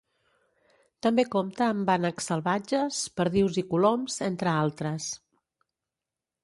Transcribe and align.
També 1.07 1.25
compta 1.35 1.67
amb 1.73 1.91
ànecs 1.97 2.31
salvatges, 2.31 3.03
perdius 3.21 3.61
i 3.63 3.67
coloms, 3.75 4.19
entre 4.33 4.53
altres. 4.55 5.11